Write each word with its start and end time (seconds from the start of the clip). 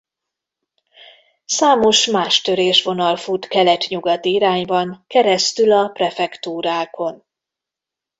Számos 1.45 2.05
más 2.05 2.41
törésvonal 2.41 3.15
fut 3.15 3.47
kelet-nyugati 3.47 4.33
irányban 4.33 5.03
keresztül 5.07 5.71
a 5.71 5.87
prefektúrákon. 5.87 7.25